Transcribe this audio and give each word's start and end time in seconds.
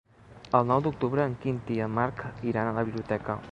El 0.59 0.63
nou 0.69 0.81
d'octubre 0.87 1.27
en 1.31 1.35
Quintí 1.45 1.77
i 1.81 1.85
en 1.89 1.95
Marc 1.99 2.25
iran 2.53 2.71
a 2.71 2.75
la 2.79 2.89
biblioteca. 2.91 3.41